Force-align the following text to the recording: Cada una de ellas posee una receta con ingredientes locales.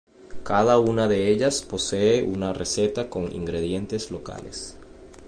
Cada 0.43 0.79
una 0.79 1.07
de 1.07 1.29
ellas 1.29 1.61
posee 1.61 2.23
una 2.23 2.53
receta 2.53 3.07
con 3.07 3.31
ingredientes 3.35 4.09
locales. 4.09 4.75